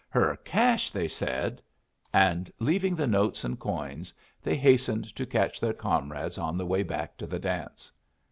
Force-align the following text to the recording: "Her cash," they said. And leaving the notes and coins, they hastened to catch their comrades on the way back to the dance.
"Her 0.09 0.35
cash," 0.43 0.89
they 0.89 1.07
said. 1.07 1.61
And 2.11 2.51
leaving 2.57 2.95
the 2.95 3.05
notes 3.05 3.43
and 3.43 3.59
coins, 3.59 4.15
they 4.41 4.55
hastened 4.57 5.15
to 5.15 5.27
catch 5.27 5.59
their 5.59 5.73
comrades 5.73 6.39
on 6.39 6.57
the 6.57 6.65
way 6.65 6.81
back 6.81 7.17
to 7.17 7.27
the 7.27 7.37
dance. 7.37 7.91